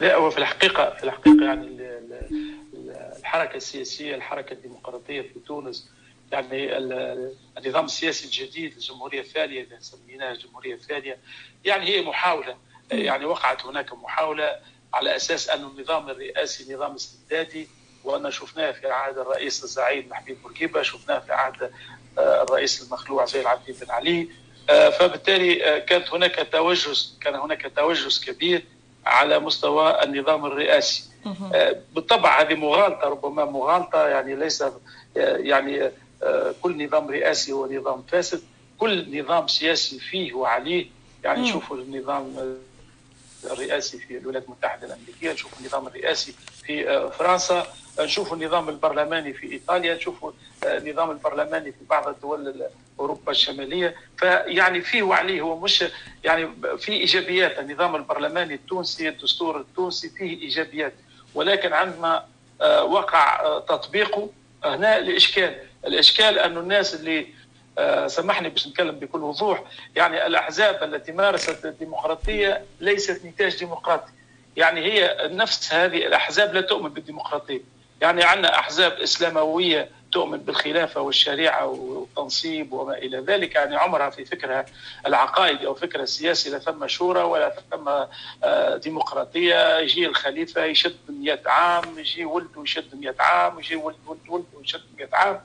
لا 0.00 0.14
هو 0.16 0.30
في 0.30 0.38
الحقيقة 0.38 0.94
في 0.96 1.04
الحقيقة 1.04 1.44
يعني 1.44 1.66
ال- 1.66 1.80
ال- 2.74 3.16
الحركة 3.18 3.56
السياسية 3.56 4.14
الحركة 4.14 4.52
الديمقراطية 4.52 5.20
في 5.22 5.40
تونس 5.46 5.90
يعني 6.32 6.78
ال- 6.78 7.34
النظام 7.58 7.84
السياسي 7.84 8.24
الجديد 8.24 8.72
الجمهورية 8.72 9.20
الثانية 9.20 9.62
اللي 9.62 9.76
سميناها 9.80 10.32
الجمهوريه 10.32 10.74
الثانية 10.74 11.18
يعني 11.64 11.84
هي 11.86 12.02
محاولة 12.02 12.56
يعني 12.92 13.24
وقعت 13.24 13.66
هناك 13.66 13.92
محاولة 13.92 14.56
على 14.94 15.16
أساس 15.16 15.48
أن 15.50 15.64
النظام 15.64 16.10
الرئاسي 16.10 16.74
نظام 16.74 16.94
استبدادي 16.94 17.68
وأن 18.04 18.30
شفناه 18.30 18.70
في 18.72 18.88
عهد 18.90 19.18
الرئيس 19.18 19.64
الزعيم 19.64 20.08
محمود 20.08 20.42
بورقيبة 20.42 20.82
شفناه 20.82 21.18
في 21.18 21.32
عهد 21.32 21.70
آه، 22.18 22.42
الرئيس 22.42 22.82
المخلوع 22.82 23.24
زي 23.24 23.40
العابدين 23.40 23.74
بن 23.80 23.90
علي. 23.90 24.28
آه، 24.70 24.90
فبالتالي 24.90 25.64
آه، 25.64 25.78
كانت 25.78 26.10
هناك 26.10 26.48
توجس 26.52 27.18
كان 27.20 27.34
هناك 27.34 27.72
توجس 27.76 28.24
كبير 28.24 28.64
على 29.06 29.38
مستوى 29.38 30.02
النظام 30.04 30.46
الرئاسي 30.46 31.04
آه، 31.54 31.76
بالطبع 31.94 32.40
هذه 32.40 32.54
مغالطة 32.54 33.08
ربما 33.08 33.44
مغالطة 33.44 34.08
يعني 34.08 34.34
ليس 34.34 34.62
آه، 34.62 34.72
يعني 35.16 35.90
آه، 36.22 36.54
كل 36.62 36.84
نظام 36.86 37.10
رئاسي 37.10 37.52
هو 37.52 37.66
نظام 37.72 38.02
فاسد 38.02 38.42
كل 38.78 39.20
نظام 39.20 39.46
سياسي 39.48 39.98
فيه 39.98 40.32
وعليه 40.34 40.86
يعني. 41.24 41.42
شوفوا 41.52 41.76
النظام 41.76 42.56
الرئاسي 43.44 43.98
في 43.98 44.18
الولايات 44.18 44.44
المتحدة 44.46 44.86
الأمريكية 44.86 45.32
نشوف 45.32 45.60
النظام 45.60 45.86
الرئاسي 45.86 46.32
في 46.64 47.10
فرنسا 47.18 47.66
نشوف 48.00 48.32
النظام 48.32 48.68
البرلماني 48.68 49.32
في 49.32 49.52
إيطاليا 49.52 49.94
نشوف 49.94 50.24
آه، 50.24 50.32
النظام 50.78 51.10
البرلماني 51.10 51.72
في 51.72 51.78
بعض 51.90 52.08
الدول 52.08 52.48
ال- 52.48 52.68
أوروبا 53.00 53.30
الشمالية 53.32 53.94
فيعني 54.16 54.80
فيه 54.80 55.02
وعليه 55.02 55.40
هو 55.40 55.58
مش 55.58 55.84
يعني 56.24 56.48
في 56.78 56.92
إيجابيات. 56.92 57.58
النظام 57.58 57.96
البرلماني 57.96 58.54
التونسي 58.54 59.08
الدستور 59.08 59.60
التونسي 59.60 60.08
فيه 60.10 60.42
إيجابيات. 60.42 60.92
ولكن 61.34 61.72
عندما 61.72 62.24
آه، 62.60 62.84
وقع 62.84 63.40
آه، 63.40 63.60
تطبيقه 63.60 64.30
هنا 64.64 64.98
الإشكال. 64.98 65.54
الإشكال 65.86 66.38
أن 66.38 66.56
الناس 66.56 66.94
اللي 66.94 67.26
آه، 67.78 68.06
سامحني 68.06 68.48
باش 68.48 68.68
نتكلم 68.68 68.98
بكل 68.98 69.22
وضوح 69.22 69.62
يعني 69.96 70.26
الأحزاب 70.26 70.82
التي 70.82 71.12
مارست 71.12 71.64
الديمقراطية 71.66 72.64
ليست 72.80 73.24
نتاج 73.24 73.58
ديمقراطي. 73.58 74.12
يعني 74.56 74.80
هي 74.80 75.16
نفس 75.32 75.72
هذه 75.74 76.06
الأحزاب 76.06 76.54
لا 76.54 76.60
تؤمن 76.60 76.88
بالديمقراطية. 76.88 77.60
يعني 78.00 78.24
عندنا 78.24 78.58
أحزاب 78.58 78.92
إسلاموية 78.92 79.88
تؤمن 80.12 80.38
بالخلافة 80.38 81.00
والشريعة 81.00 81.66
والتنصيب 81.66 82.72
وما 82.72 82.98
إلى 82.98 83.18
ذلك. 83.18 83.54
يعني 83.54 83.76
عمرها 83.76 84.10
في 84.10 84.24
فكرها 84.24 84.66
العقائدي 85.06 85.66
أو 85.66 85.74
فكرها 85.74 86.02
السياسي 86.02 86.50
لا 86.50 86.58
ثم 86.58 86.86
شورى 86.86 87.22
ولا 87.22 87.54
ثم 87.70 87.88
آه، 88.44 88.76
ديمقراطية 88.76 89.78
يجي 89.78 90.06
الخليفة 90.06 90.64
يشد 90.64 90.96
100 91.08 91.40
عام 91.46 91.98
يجي 91.98 92.24
ولده 92.24 92.62
يشد 92.62 92.94
100 93.00 93.14
عام 93.20 93.58
يجي 93.58 93.76
ولد 93.76 93.96
ولد 94.06 94.20
ولده 94.28 94.46
يشد 94.64 94.82
100 94.98 95.08
عام 95.12 95.40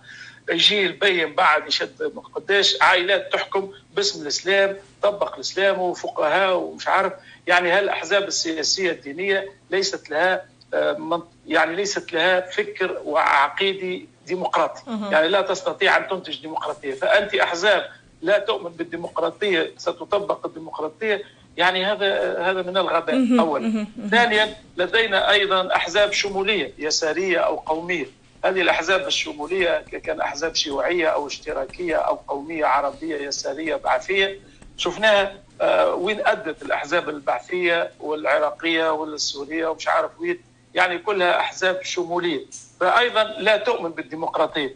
يجي 0.51 0.85
البين 0.85 1.35
بعد 1.35 1.67
يشد 1.67 2.13
قداش 2.35 2.77
عائلات 2.81 3.33
تحكم 3.33 3.71
باسم 3.95 4.21
الإسلام 4.21 4.77
طبق 5.01 5.35
الإسلام 5.35 5.79
وفقهاء 5.79 6.55
ومش 6.57 6.87
عارف. 6.87 7.13
يعني 7.47 7.71
هالأحزاب 7.71 8.23
السياسية 8.23 8.91
الدينية 8.91 9.49
ليست 9.71 10.09
لها 10.09 10.45
آه، 10.73 10.93
من- 10.93 11.21
يعني 11.47 11.75
ليست 11.75 12.13
لها 12.13 12.41
فكر 12.41 13.01
وعقيدي 13.05 14.07
ديمقراطي. 14.27 14.81
يعني 15.11 15.27
لا 15.27 15.41
تستطيع 15.41 15.97
أن 15.97 16.07
تنتج 16.07 16.41
ديمقراطية 16.41 16.93
فأنت 16.93 17.35
أحزاب 17.35 17.85
لا 18.21 18.39
تؤمن 18.39 18.71
بالديمقراطية 18.71 19.71
ستطبق 19.77 20.45
الديمقراطية 20.45 21.23
يعني 21.57 21.85
هذا 21.85 22.39
هذا 22.39 22.61
من 22.61 22.77
الغباء. 22.77 23.39
اولا. 23.39 23.87
ثانيا 24.11 24.55
لدينا 24.77 25.31
أيضا 25.31 25.75
أحزاب 25.75 26.11
شمولية 26.11 26.73
يسارية 26.77 27.37
أو 27.37 27.55
قومية 27.55 28.05
هذه 28.45 28.61
الأحزاب 28.61 29.07
الشمولية 29.07 29.85
كان 30.03 30.21
أحزاب 30.21 30.55
شيوعية 30.55 31.07
أو 31.07 31.27
اشتراكية 31.27 31.95
أو 31.95 32.15
قومية 32.15 32.65
عربية 32.65 33.15
يسارية 33.17 33.75
بعثية 33.75 34.39
شفناها 34.77 35.33
آه، 35.61 35.95
وين 35.95 36.27
أدت 36.27 36.61
الأحزاب 36.61 37.09
البعثية 37.09 37.91
والعراقية 37.99 38.91
والسورية 38.93 39.67
ومش 39.67 39.87
عارف 39.87 40.11
وين 40.19 40.39
يعني 40.75 40.97
كلها 40.97 41.39
أحزاب 41.39 41.83
شمولية. 41.83 42.45
فايضا 42.79 43.23
لا 43.23 43.57
تؤمن 43.57 43.89
بالديمقراطية. 43.89 44.75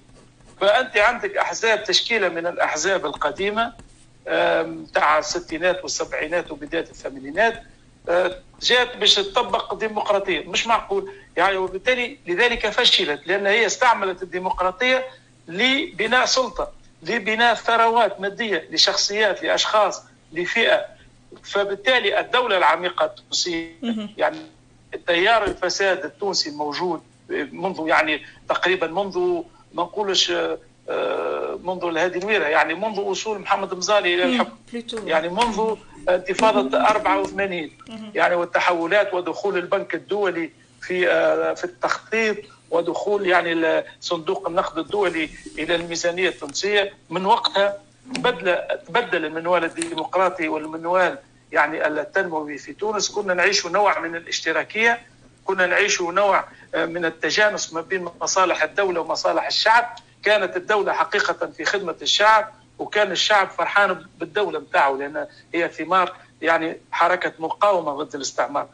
فأنت 0.62 0.98
عندك 0.98 1.38
أحزاب 1.38 1.84
تشكيلة 1.84 2.30
من 2.30 2.48
الأحزاب 2.48 3.06
القديمة 3.06 3.74
تاع 4.94 5.18
الستينات 5.20 5.84
والسبعينات 5.84 6.52
وبداية 6.52 6.82
الثمانينات. 6.82 7.64
آه، 8.10 8.40
جات 8.62 8.98
باش 8.98 9.16
تطبق 9.16 9.74
الديمقراطية. 9.74 10.48
مش 10.48 10.68
معقول. 10.68 11.12
يعني 11.38 11.58
وبالتالي 11.58 12.18
لذلك 12.28 12.70
فشلت 12.70 13.28
لأن 13.28 13.46
هي 13.48 13.66
استعملت 13.66 14.24
الديمقراطية 14.24 15.08
لبناء 15.48 16.26
سلطة 16.26 16.72
لبناء 17.04 17.54
ثروات 17.54 18.22
مادية 18.22 18.68
لشخصيات 18.72 19.44
لأشخاص 19.44 20.04
لفئة. 20.32 20.86
فبالتالي 21.44 22.20
الدولة 22.20 22.58
العميقة 22.58 23.06
التونسية. 23.06 23.72
يعني 24.18 24.38
تيار 25.08 25.44
الفساد 25.44 26.06
التونسي 26.06 26.50
الموجود 26.50 27.02
منذ 27.52 27.84
يعني 27.88 28.26
تقريبا 28.50 28.88
منذ 28.88 29.18
ما 29.74 29.84
نقولش 29.84 30.32
آه، 30.90 31.60
منذ 31.64 31.84
الهادي 31.84 32.20
الويرة 32.20 32.46
يعني 32.46 32.74
منذ 32.74 33.00
وصول 33.00 33.40
محمد 33.40 33.74
مزالي 33.74 34.16
إلى 34.16 34.24
الحكم. 34.24 34.56
يعني 35.08 35.30
منذ 35.30 35.76
انتفاضة 36.10 36.78
84 36.78 37.72
يعني 38.16 38.36
والتحولات 38.36 39.14
ودخول 39.14 39.58
البنك 39.58 39.96
الدولي 39.96 40.50
في 40.82 41.10
آه، 41.12 41.54
في 41.54 41.64
التخطيط 41.64 42.38
ودخول 42.72 43.28
يعني 43.28 43.84
صندوق 44.02 44.48
النقد 44.48 44.78
الدولي 44.78 45.30
إلى 45.60 45.76
الميزانية 45.76 46.30
التونسية 46.30 46.94
من 47.10 47.26
وقتها 47.26 47.78
بدل 48.06 48.58
تبدل 48.88 49.26
المنوال 49.26 49.64
الديمقراطي 49.66 50.48
والمنوال 50.48 51.18
يعني 51.52 51.88
التنموي 51.88 52.58
في 52.58 52.74
تونس 52.74 53.10
كنا 53.12 53.34
نعيش 53.34 53.66
نوع 53.66 54.00
من 54.00 54.16
الاشتراكية 54.16 55.02
كنا 55.46 55.66
نعيش 55.66 56.02
نوع 56.02 56.44
آه، 56.76 56.86
من 56.86 57.06
التجانس 57.06 57.74
ما 57.74 57.82
بين 57.82 58.10
مصالح 58.22 58.64
الدولة 58.64 59.02
ومصالح 59.02 59.48
الشعب 59.48 59.96
كانت 60.24 60.58
الدولة 60.58 60.94
حقيقة 60.94 61.48
في 61.48 61.66
خدمة 61.66 61.96
الشعب 62.02 62.52
وكان 62.80 63.12
الشعب 63.12 63.50
فرحان 63.50 64.06
بالدولة 64.20 64.60
بتاعه 64.60 64.92
لأن 64.92 65.28
هي 65.54 65.70
ثمار 65.70 66.16
يعني 66.42 66.78
حركة 66.92 67.34
مقاومة 67.40 68.04
ضد 68.04 68.16
الاستعمار. 68.16 68.68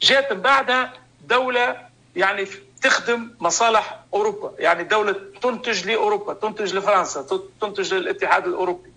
جات 0.00 0.32
من 0.32 0.40
بعدها 0.40 0.92
دولة 1.24 1.76
يعني 2.16 2.46
تخدم 2.82 3.30
مصالح 3.40 3.98
أوروبا، 4.14 4.52
يعني 4.58 4.84
دولة 4.84 5.20
تنتج 5.42 5.86
لأوروبا، 5.88 6.34
تنتج 6.34 6.74
لفرنسا، 6.74 7.40
تنتج 7.60 7.94
للاتحاد 7.94 8.46
الأوروبي. 8.46 8.92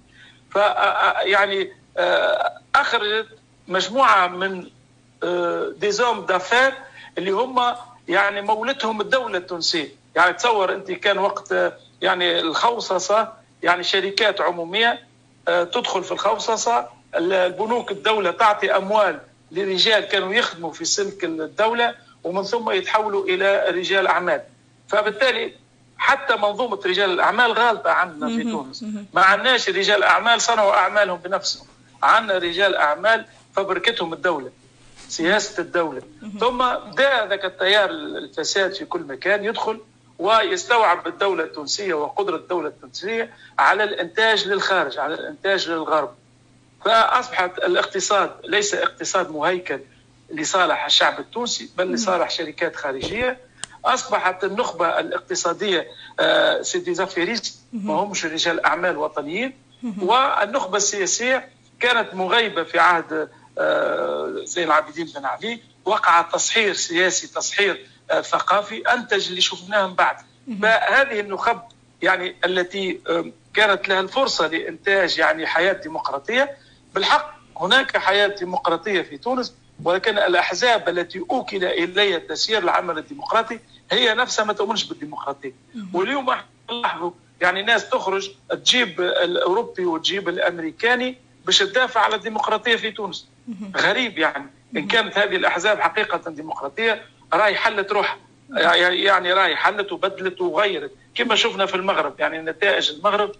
ف 0.51 0.55
يعني 1.25 1.73
آه، 1.97 2.61
أخرجت 2.81 3.27
مجموعة 3.67 4.27
من 4.27 4.69
ديزوم 5.77 6.25
دافير 6.25 6.73
اللي 7.17 7.31
هم 7.31 7.75
يعني 8.07 8.41
مولتهم 8.41 9.01
الدولة 9.01 9.37
التونسية، 9.37 9.89
يعني 10.15 10.33
تصور 10.33 10.73
أنت 10.73 10.91
كان 10.91 11.17
وقت 11.17 11.51
آه، 11.51 11.73
يعني 12.01 12.39
الخوصصة 12.39 13.33
يعني 13.63 13.83
شركات 13.83 14.41
عمومية 14.41 14.99
آه، 15.47 15.63
تدخل 15.63 16.03
في 16.03 16.11
الخوصصة. 16.11 16.89
البنوك 17.15 17.91
الدولة 17.91 18.31
تعطي 18.31 18.75
أموال 18.75 19.19
لرجال 19.51 20.05
كانوا 20.05 20.33
يخدموا 20.33 20.71
في 20.73 20.85
سلك 20.85 21.23
الدولة 21.23 21.95
ومن 22.23 22.43
ثم 22.43 22.71
يتحولوا 22.71 23.25
إلى 23.25 23.65
رجال 23.69 24.07
أعمال. 24.07 24.41
فبالتالي 24.87 25.53
حتى 25.97 26.35
منظومة 26.35 26.79
رجال 26.85 27.09
الأعمال 27.11 27.51
غالطه 27.51 27.91
عندنا 27.91 28.27
في. 28.27 28.43
تونس. 28.43 28.85
ما 29.13 29.21
عندناش 29.21 29.69
رجال 29.69 30.03
أعمال 30.03 30.41
صنعوا 30.41 30.73
أعمالهم 30.73 31.17
بنفسهم. 31.17 31.67
عندنا 32.05 32.37
رجال 32.37 32.75
أعمال 32.75 33.25
فبركتهم 33.55 34.13
الدولة 34.13 34.51
سياسة 35.09 35.61
الدولة. 35.61 36.01
ثم 36.39 36.57
بدا 36.91 37.27
ذاك 37.27 37.45
التيار 37.45 37.89
الفساد 37.89 38.73
في 38.73 38.85
كل 38.85 39.01
مكان 39.01 39.45
يدخل 39.45 39.79
ويستوعب 40.19 41.07
الدولة 41.07 41.43
التونسية 41.43 41.93
وقدرة 41.93 42.35
الدولة 42.35 42.67
التونسية 42.67 43.33
على 43.59 43.83
الإنتاج 43.83 44.47
للخارج 44.47 44.97
على 44.97 45.13
الإنتاج 45.13 45.69
للغرب. 45.69 46.15
فأصبحت 46.85 47.57
الاقتصاد 47.57 48.31
ليس 48.43 48.73
اقتصاد 48.73 49.31
مهيكل 49.31 49.79
لصالح 50.29 50.85
الشعب 50.85 51.19
التونسي 51.19 51.69
بل 51.77 51.91
لصالح 51.93 52.29
شركات 52.29 52.75
خارجية. 52.75 53.37
أصبحت 53.85 54.43
النخبة 54.43 54.99
الاقتصادية 54.99 55.87
آه، 56.19 56.61
سيدي 56.61 56.93
زافيريس 56.93 57.59
ما 57.73 57.93
همش 57.93 58.25
رجال 58.25 58.65
أعمال 58.65 58.97
وطنيين. 58.97 59.53
والنخبة 60.01 60.77
السياسية 60.77 61.49
كانت 61.85 62.13
مغيبة 62.13 62.63
في 62.63 62.79
عهد 62.79 63.29
آه، 63.57 64.41
زين 64.43 64.63
العابدين 64.67 65.07
بن 65.15 65.25
علي. 65.25 65.59
وقع 65.85 66.21
تصحير 66.21 66.73
سياسي 66.73 67.27
تصحير 67.27 67.85
آه، 68.11 68.21
ثقافي 68.21 68.77
أنتج 68.93 69.27
اللي 69.27 69.41
شفناه 69.41 69.87
من 69.87 69.93
بعد. 69.93 70.15
فهذه 70.61 71.19
النخب 71.19 71.61
يعني 72.01 72.35
التي 72.45 72.99
آه، 73.09 73.25
كانت 73.53 73.89
لها 73.89 73.99
الفرصة 73.99 74.47
لإنتاج 74.47 75.17
يعني 75.17 75.47
حياة 75.47 75.73
ديمقراطية. 75.73 76.57
بالحق 76.95 77.35
هناك 77.57 77.97
حياة 77.97 78.27
ديمقراطية 78.27 79.01
في 79.01 79.17
تونس 79.17 79.53
ولكن 79.83 80.17
الأحزاب 80.17 80.89
التي 80.89 81.19
أوكل 81.19 81.65
إليها 81.65 82.19
تسيير 82.19 82.63
العمل 82.63 82.97
الديمقراطي 82.97 83.59
هي 83.91 84.13
نفسها 84.13 84.45
ما 84.45 84.53
تؤمنش 84.53 84.83
بالديمقراطية. 84.83 85.53
واليوم 85.93 86.35
نلاحظوا 86.71 87.11
يعني 87.41 87.63
ناس 87.63 87.89
تخرج 87.89 88.31
تجيب 88.49 89.01
الأوروبي 89.01 89.85
وتجيب 89.85 90.29
الأمريكاني 90.29 91.24
باش 91.45 91.59
تدافع 91.59 92.01
على 92.01 92.15
الديمقراطية 92.15 92.75
في 92.75 92.91
تونس. 92.91 93.27
غريب 93.77 94.17
يعني. 94.17 94.45
إن 94.77 94.87
كانت 94.87 95.17
هذه 95.17 95.35
الأحزاب 95.35 95.79
حقيقة 95.79 96.29
ديمقراطية 96.29 97.01
راهي 97.33 97.55
حلت 97.55 97.91
روحها 97.91 98.17
يعني 98.49 99.33
راهي 99.33 99.55
حلت 99.55 99.91
وبدلت 99.91 100.41
وغيرت. 100.41 100.91
كما 101.15 101.35
شفنا 101.35 101.65
في 101.65 101.75
المغرب 101.75 102.19
يعني 102.19 102.37
نتائج 102.39 102.91
المغرب 102.91 103.31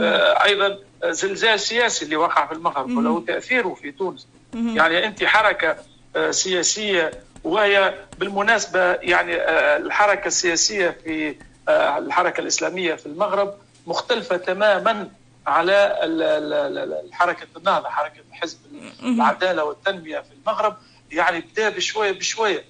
آه، 0.00 0.44
أيضا 0.44 0.78
زلزال 1.04 1.60
سياسي 1.60 2.04
اللي 2.04 2.16
وقع 2.16 2.46
في 2.46 2.52
المغرب 2.52 2.96
وله 2.96 3.24
تاثيره 3.26 3.74
في 3.74 3.92
تونس. 3.92 4.26
يعني 4.54 5.06
أنت 5.06 5.24
حركة 5.24 5.76
آه، 6.16 6.30
سياسية 6.30 7.10
وهي 7.44 7.94
بالمناسبة 8.18 8.80
يعني 8.80 9.36
آه، 9.36 9.76
الحركة 9.76 10.26
السياسية 10.26 10.96
في 11.04 11.34
الحركة 11.68 12.40
الإسلامية 12.40 12.94
في 12.94 13.06
المغرب 13.06 13.54
مختلفة 13.86 14.36
تماما 14.36 15.08
على 15.46 17.08
حركة 17.12 17.46
النهضة 17.56 17.88
حركة 17.88 18.22
حزب 18.32 18.58
العدالة 19.02 19.64
والتنمية 19.64 20.18
في 20.20 20.32
المغرب. 20.32 20.76
يعني 21.10 21.40
بدأ 21.40 21.68
بشوية 21.68 22.12
بشوية 22.12 22.64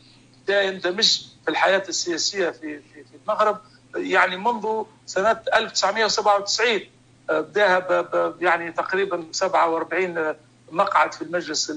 بدأ 0.44 0.62
يندمج 0.62 1.20
في 1.44 1.50
الحياة 1.50 1.82
السياسية 1.88 2.50
في 2.50 2.78
في, 2.78 3.04
في 3.04 3.16
المغرب. 3.24 3.58
يعني 3.96 4.36
منذ 4.36 4.82
سنة 5.06 5.40
1997 5.54 6.80
بدأها 7.28 8.34
يعني 8.40 8.72
تقريبا 8.72 9.24
47 9.32 10.34
مقعد 10.70 11.12
في 11.14 11.22
المجلس 11.22 11.72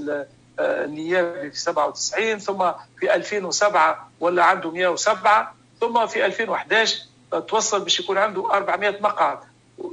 النيابي 0.60 1.52
في 1.52 1.60
97 1.60 2.40
ثم 2.40 2.72
في 3.00 3.16
2007 3.16 4.10
ولا 4.20 4.44
عنده 4.44 4.72
107 4.72 5.56
ثم 5.82 6.08
في 6.08 6.26
2011 6.26 7.00
توصل 7.48 7.84
باش 7.84 8.00
يكون 8.00 8.18
عنده 8.18 8.54
400 8.54 9.02
مقعد. 9.02 9.40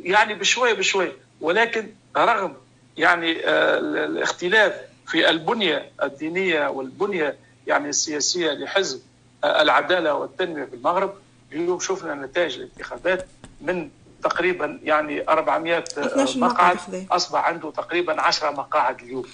يعني 0.05 0.35
بشوية 0.35 0.73
بشوية 0.75 1.13
ولكن 1.41 1.89
رغم 2.17 2.57
يعني 2.97 3.47
آه، 3.47 3.79
الاختلاف 3.79 4.73
في 5.07 5.31
البنية 5.31 5.91
الدينية 6.03 6.69
والبنية 6.69 7.37
يعني 7.67 7.89
السياسية 7.89 8.53
لحزب 8.53 9.01
آه، 9.45 9.63
العدالة 9.63 10.15
والتنمية 10.15 10.65
في 10.65 10.75
المغرب 10.75 11.15
اليوم 11.53 11.81
شفنا 11.81 12.15
نتائج 12.15 12.55
الانتخابات 12.57 13.27
من 13.61 13.91
تقريبا 14.23 14.81
يعني 14.83 15.29
400 15.29 15.85
مقعد 16.37 16.79
أصبح 17.11 17.45
عنده 17.49 17.71
تقريبا 17.71 18.21
10 18.21 18.51
مقاعد 18.51 19.01
اليوم. 19.01 19.25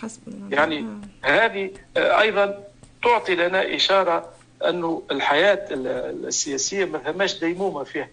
يعني 0.51 0.87
هذه 1.23 1.71
آه، 1.97 2.21
أيضا 2.21 2.65
تعطي 3.03 3.35
لنا 3.35 3.75
إشارة 3.75 4.29
أنه 4.69 5.03
الحياة 5.11 5.67
السياسية 5.71 6.85
ما 6.85 6.99
ثماش 6.99 7.39
ديمومة 7.39 7.85
فيها. 7.85 8.09